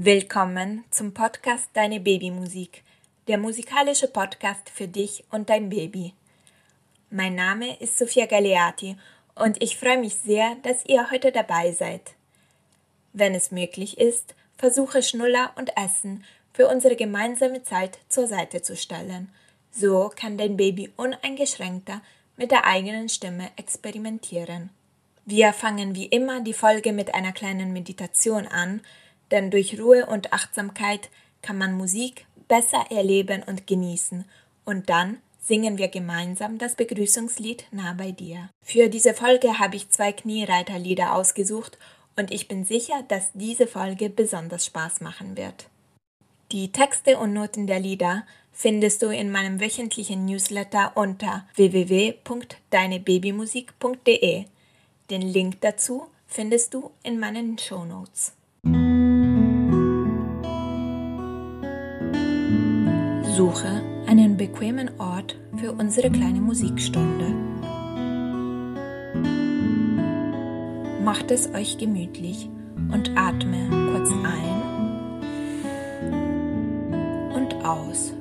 Willkommen 0.00 0.84
zum 0.92 1.12
Podcast 1.12 1.70
Deine 1.72 1.98
Babymusik, 1.98 2.84
der 3.26 3.36
musikalische 3.36 4.06
Podcast 4.06 4.70
für 4.70 4.86
dich 4.86 5.24
und 5.32 5.50
dein 5.50 5.70
Baby. 5.70 6.14
Mein 7.10 7.34
Name 7.34 7.76
ist 7.80 7.98
Sophia 7.98 8.26
Galeati 8.26 8.96
und 9.34 9.60
ich 9.60 9.76
freue 9.76 9.98
mich 9.98 10.14
sehr, 10.14 10.54
dass 10.62 10.86
ihr 10.86 11.10
heute 11.10 11.32
dabei 11.32 11.72
seid. 11.72 12.12
Wenn 13.12 13.34
es 13.34 13.50
möglich 13.50 13.98
ist, 13.98 14.36
versuche 14.56 15.02
Schnuller 15.02 15.50
und 15.56 15.76
Essen 15.76 16.22
für 16.52 16.68
unsere 16.68 16.94
gemeinsame 16.94 17.64
Zeit 17.64 17.98
zur 18.08 18.28
Seite 18.28 18.62
zu 18.62 18.76
stellen. 18.76 19.32
So 19.72 20.12
kann 20.14 20.38
dein 20.38 20.56
Baby 20.56 20.92
uneingeschränkter 20.96 22.02
mit 22.36 22.52
der 22.52 22.66
eigenen 22.66 23.08
Stimme 23.08 23.50
experimentieren. 23.56 24.70
Wir 25.24 25.52
fangen 25.52 25.96
wie 25.96 26.06
immer 26.06 26.40
die 26.40 26.54
Folge 26.54 26.92
mit 26.92 27.14
einer 27.14 27.32
kleinen 27.32 27.72
Meditation 27.72 28.46
an, 28.46 28.80
denn 29.30 29.50
durch 29.50 29.78
Ruhe 29.78 30.06
und 30.06 30.32
Achtsamkeit 30.32 31.10
kann 31.42 31.58
man 31.58 31.76
Musik 31.76 32.26
besser 32.48 32.86
erleben 32.90 33.42
und 33.42 33.66
genießen 33.66 34.24
und 34.64 34.88
dann 34.88 35.18
singen 35.40 35.78
wir 35.78 35.88
gemeinsam 35.88 36.58
das 36.58 36.74
Begrüßungslied 36.74 37.64
Nah 37.70 37.94
bei 37.94 38.12
dir. 38.12 38.50
Für 38.62 38.88
diese 38.88 39.14
Folge 39.14 39.58
habe 39.58 39.76
ich 39.76 39.88
zwei 39.88 40.12
Kniereiterlieder 40.12 41.14
ausgesucht 41.14 41.78
und 42.16 42.30
ich 42.32 42.48
bin 42.48 42.64
sicher, 42.64 43.04
dass 43.08 43.30
diese 43.32 43.66
Folge 43.66 44.10
besonders 44.10 44.66
Spaß 44.66 45.00
machen 45.00 45.36
wird. 45.36 45.68
Die 46.52 46.70
Texte 46.72 47.18
und 47.18 47.32
Noten 47.32 47.66
der 47.66 47.80
Lieder 47.80 48.26
findest 48.52 49.02
du 49.02 49.08
in 49.08 49.30
meinem 49.30 49.60
wöchentlichen 49.60 50.24
Newsletter 50.24 50.92
unter 50.96 51.46
www.deinebabymusik.de. 51.54 54.44
Den 55.10 55.22
Link 55.22 55.60
dazu 55.60 56.08
findest 56.26 56.74
du 56.74 56.90
in 57.02 57.18
meinen 57.18 57.56
Shownotes. 57.56 58.34
Suche 63.38 63.82
einen 64.08 64.36
bequemen 64.36 64.90
Ort 64.98 65.38
für 65.58 65.70
unsere 65.70 66.10
kleine 66.10 66.40
Musikstunde. 66.40 67.32
Macht 71.04 71.30
es 71.30 71.48
euch 71.54 71.78
gemütlich 71.78 72.50
und 72.92 73.12
atme 73.16 73.68
kurz 73.92 74.10
ein 74.24 74.58
und 77.32 77.54
aus. 77.64 78.12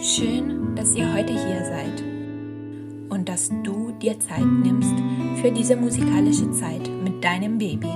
Schön, 0.00 0.74
dass 0.74 0.92
ihr 0.96 1.14
heute 1.14 1.34
hier 1.34 1.64
seid 1.66 2.02
und 3.10 3.28
dass 3.28 3.48
du 3.62 3.92
dir 4.02 4.18
Zeit 4.18 4.44
nimmst 4.44 4.96
für 5.40 5.52
diese 5.52 5.76
musikalische 5.76 6.50
Zeit 6.50 6.90
mit 7.04 7.22
deinem 7.22 7.58
Baby 7.58 7.92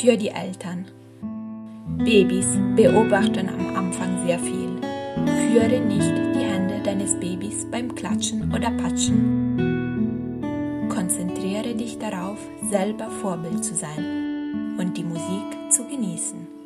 für 0.00 0.16
die 0.16 0.28
Eltern. 0.28 0.86
Babys 1.98 2.46
beobachten 2.74 3.48
am 3.50 3.76
Anfang 3.76 4.26
sehr 4.26 4.38
viel. 4.38 4.70
Führe 5.52 5.78
nicht 5.80 6.14
die 6.34 6.44
Hände 6.44 6.80
deines 6.82 7.18
Babys 7.20 7.66
beim 7.70 7.94
Klatschen 7.94 8.50
oder 8.54 8.70
Patschen. 8.70 9.58
Konzentriere 10.88 11.74
dich 11.74 11.98
darauf, 11.98 12.38
selber 12.70 13.10
Vorbild 13.10 13.62
zu 13.62 13.74
sein 13.74 14.76
und 14.78 14.96
die 14.96 15.04
Musik 15.04 15.70
zu 15.70 15.84
genießen. 15.84 16.59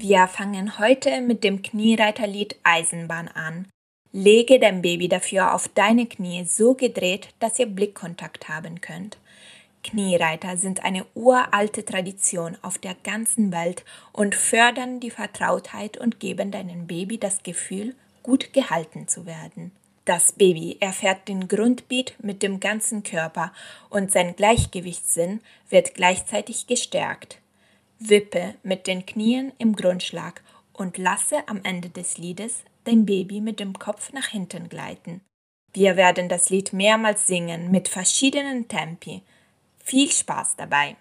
Wir 0.00 0.28
fangen 0.28 0.78
heute 0.78 1.20
mit 1.22 1.42
dem 1.42 1.60
Kniereiterlied 1.60 2.54
Eisenbahn 2.62 3.26
an. 3.26 3.66
Lege 4.12 4.60
dein 4.60 4.80
Baby 4.80 5.08
dafür 5.08 5.52
auf 5.52 5.66
deine 5.66 6.06
Knie 6.06 6.44
so 6.44 6.74
gedreht, 6.74 7.30
dass 7.40 7.58
ihr 7.58 7.66
Blickkontakt 7.66 8.48
haben 8.48 8.80
könnt. 8.80 9.18
Kniereiter 9.82 10.56
sind 10.56 10.84
eine 10.84 11.04
uralte 11.14 11.84
Tradition 11.84 12.56
auf 12.62 12.78
der 12.78 12.94
ganzen 13.02 13.50
Welt 13.50 13.84
und 14.12 14.36
fördern 14.36 15.00
die 15.00 15.10
Vertrautheit 15.10 15.98
und 15.98 16.20
geben 16.20 16.52
deinem 16.52 16.86
Baby 16.86 17.18
das 17.18 17.42
Gefühl, 17.42 17.96
gut 18.22 18.52
gehalten 18.52 19.08
zu 19.08 19.26
werden. 19.26 19.72
Das 20.04 20.30
Baby 20.30 20.76
erfährt 20.78 21.26
den 21.26 21.48
Grundbeat 21.48 22.14
mit 22.22 22.44
dem 22.44 22.60
ganzen 22.60 23.02
Körper 23.02 23.52
und 23.90 24.12
sein 24.12 24.36
Gleichgewichtssinn 24.36 25.40
wird 25.68 25.94
gleichzeitig 25.94 26.68
gestärkt. 26.68 27.40
Wippe 27.98 28.54
mit 28.62 28.86
den 28.86 29.06
Knien 29.06 29.52
im 29.58 29.74
Grundschlag 29.74 30.42
und 30.72 30.98
lasse 30.98 31.48
am 31.48 31.60
Ende 31.64 31.90
des 31.90 32.18
Liedes 32.18 32.62
dein 32.84 33.04
Baby 33.04 33.40
mit 33.40 33.60
dem 33.60 33.78
Kopf 33.78 34.12
nach 34.12 34.28
hinten 34.28 34.68
gleiten. 34.68 35.20
Wir 35.72 35.96
werden 35.96 36.28
das 36.28 36.48
Lied 36.50 36.72
mehrmals 36.72 37.26
singen 37.26 37.70
mit 37.70 37.88
verschiedenen 37.88 38.68
Tempi. 38.68 39.22
Viel 39.78 40.10
Spaß 40.10 40.56
dabei! 40.56 40.96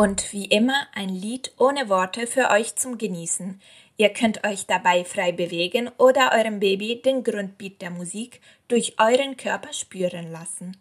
Und 0.00 0.32
wie 0.32 0.44
immer 0.44 0.86
ein 0.94 1.08
Lied 1.08 1.50
ohne 1.58 1.88
Worte 1.88 2.28
für 2.28 2.50
euch 2.50 2.76
zum 2.76 2.98
Genießen. 2.98 3.60
Ihr 3.96 4.10
könnt 4.10 4.46
euch 4.46 4.64
dabei 4.64 5.04
frei 5.04 5.32
bewegen 5.32 5.90
oder 5.98 6.30
eurem 6.34 6.60
Baby 6.60 7.02
den 7.02 7.24
Grundbeat 7.24 7.82
der 7.82 7.90
Musik 7.90 8.40
durch 8.68 8.94
euren 9.00 9.36
Körper 9.36 9.72
spüren 9.72 10.30
lassen. 10.30 10.76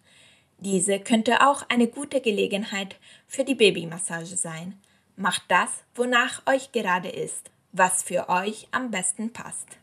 Diese 0.60 1.00
könnte 1.00 1.48
auch 1.48 1.64
eine 1.68 1.88
gute 1.88 2.22
Gelegenheit 2.22 2.98
für 3.28 3.44
die 3.44 3.56
Babymassage 3.56 4.38
sein. 4.38 4.80
Macht 5.16 5.46
das, 5.48 5.72
wonach 5.96 6.44
euch 6.46 6.72
gerade 6.72 7.10
ist, 7.10 7.50
was 7.72 8.04
für 8.04 8.30
euch 8.30 8.68
am 8.70 8.92
besten 8.92 9.34
passt. 9.34 9.80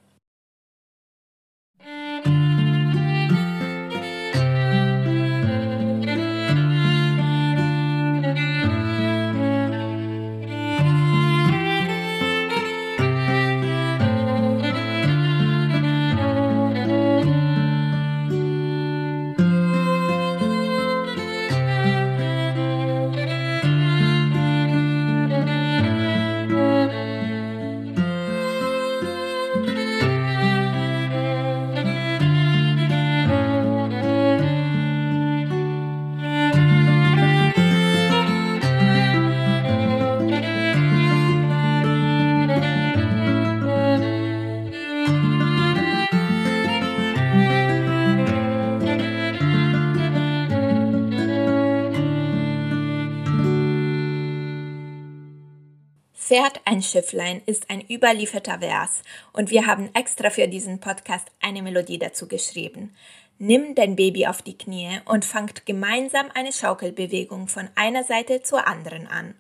Fährt 56.35 56.63
ein 56.65 56.83
Schifflein 56.83 57.43
ist 57.47 57.71
ein 57.71 57.89
überlieferter 57.89 58.59
Vers 58.59 59.03
und 59.33 59.53
wir 59.53 59.69
haben 59.69 59.91
extra 59.95 60.31
für 60.31 60.49
diesen 60.49 60.81
Podcast 60.81 61.29
eine 61.41 61.63
Melodie 61.63 62.01
dazu 62.01 62.27
geschrieben. 62.27 62.93
Nimm 63.39 63.77
dein 63.77 63.95
Baby 63.95 64.27
auf 64.27 64.43
die 64.43 64.59
Knie 64.59 64.99
und 65.05 65.25
fangt 65.25 65.65
gemeinsam 65.65 66.27
eine 66.35 66.53
Schaukelbewegung 66.53 67.47
von 67.47 67.69
einer 67.77 68.03
Seite 68.03 68.43
zur 68.43 68.67
anderen 68.67 69.07
an. 69.07 69.37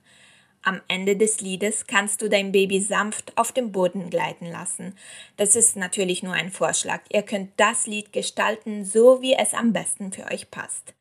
Am 0.62 0.80
Ende 0.86 1.16
des 1.16 1.40
Liedes 1.40 1.88
kannst 1.88 2.22
du 2.22 2.28
dein 2.28 2.52
Baby 2.52 2.78
sanft 2.80 3.36
auf 3.36 3.50
dem 3.50 3.72
Boden 3.72 4.08
gleiten 4.08 4.46
lassen. 4.46 4.94
Das 5.36 5.56
ist 5.56 5.74
natürlich 5.74 6.22
nur 6.22 6.34
ein 6.34 6.52
Vorschlag. 6.52 7.00
Ihr 7.12 7.22
könnt 7.22 7.50
das 7.56 7.88
Lied 7.88 8.12
gestalten, 8.12 8.84
so 8.84 9.20
wie 9.20 9.34
es 9.34 9.52
am 9.52 9.72
besten 9.72 10.12
für 10.12 10.30
euch 10.30 10.48
passt. 10.52 10.94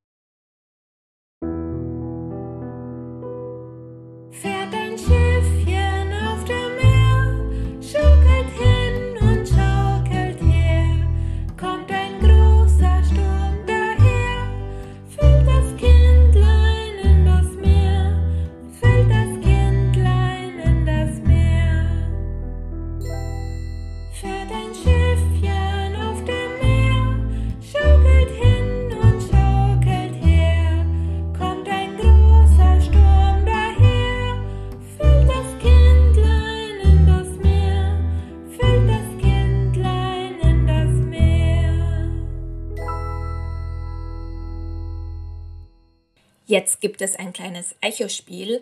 Jetzt 46.53 46.81
gibt 46.81 47.01
es 47.01 47.15
ein 47.15 47.33
kleines 47.33 47.75
Echospiel. 47.81 48.61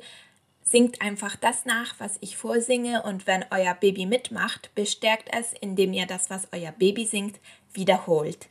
Singt 0.63 1.01
einfach 1.01 1.35
das 1.35 1.65
nach, 1.65 1.93
was 1.97 2.17
ich 2.21 2.38
vorsinge 2.38 3.03
und 3.03 3.27
wenn 3.27 3.43
euer 3.51 3.73
Baby 3.73 4.05
mitmacht, 4.05 4.73
bestärkt 4.75 5.27
es, 5.38 5.51
indem 5.59 5.91
ihr 5.91 6.05
das, 6.05 6.29
was 6.29 6.47
euer 6.53 6.71
Baby 6.71 7.03
singt, 7.03 7.38
wiederholt. 7.73 8.47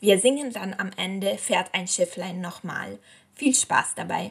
Wir 0.00 0.18
singen 0.18 0.52
dann 0.52 0.74
am 0.74 0.90
Ende 0.98 1.38
Fährt 1.38 1.72
ein 1.72 1.88
Schifflein 1.88 2.42
nochmal. 2.42 2.98
Viel 3.34 3.54
Spaß 3.54 3.94
dabei! 3.96 4.30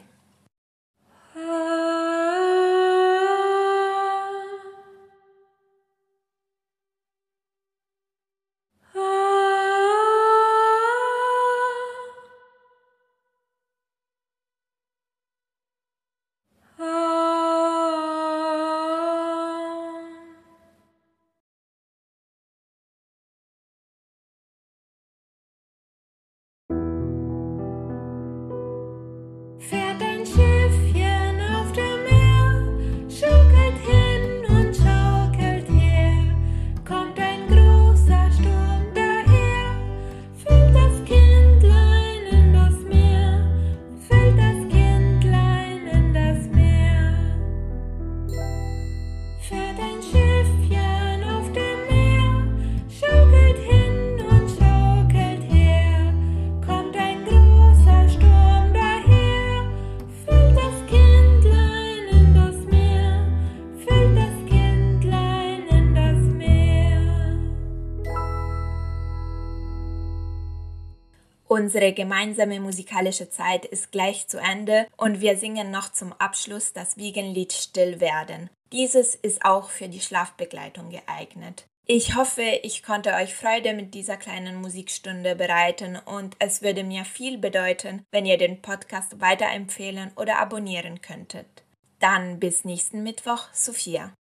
Unsere 71.52 71.92
gemeinsame 71.92 72.60
musikalische 72.60 73.28
Zeit 73.28 73.66
ist 73.66 73.92
gleich 73.92 74.26
zu 74.26 74.38
Ende 74.38 74.86
und 74.96 75.20
wir 75.20 75.36
singen 75.36 75.70
noch 75.70 75.92
zum 75.92 76.14
Abschluss 76.14 76.72
das 76.72 76.96
Wiegenlied 76.96 77.52
Still 77.52 78.00
werden. 78.00 78.48
Dieses 78.72 79.14
ist 79.14 79.44
auch 79.44 79.68
für 79.68 79.90
die 79.90 80.00
Schlafbegleitung 80.00 80.88
geeignet. 80.88 81.66
Ich 81.84 82.16
hoffe, 82.16 82.40
ich 82.62 82.82
konnte 82.82 83.12
euch 83.12 83.34
Freude 83.34 83.74
mit 83.74 83.92
dieser 83.92 84.16
kleinen 84.16 84.62
Musikstunde 84.62 85.36
bereiten 85.36 85.98
und 86.06 86.36
es 86.38 86.62
würde 86.62 86.84
mir 86.84 87.04
viel 87.04 87.36
bedeuten, 87.36 88.06
wenn 88.10 88.24
ihr 88.24 88.38
den 88.38 88.62
Podcast 88.62 89.20
weiterempfehlen 89.20 90.10
oder 90.16 90.38
abonnieren 90.38 91.02
könntet. 91.02 91.64
Dann 91.98 92.40
bis 92.40 92.64
nächsten 92.64 93.02
Mittwoch, 93.02 93.48
Sophia. 93.52 94.14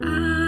Ah. 0.00 0.39